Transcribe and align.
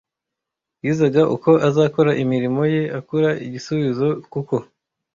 Yiazaga 0.85 1.21
uko 1.35 1.51
azakora 1.67 2.11
imirimo 2.23 2.61
ye 2.73 2.81
akaura 2.99 3.29
igisuizo 3.45 4.07
kuko 4.31 4.55